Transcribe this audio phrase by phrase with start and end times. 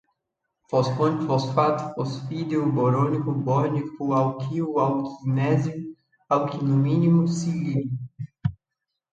[0.67, 5.95] fosfônico, fosfato, fosfodiéster, borônico, borínico, alquil, alquilmagnésio,
[6.27, 7.85] alquilalumínio, silil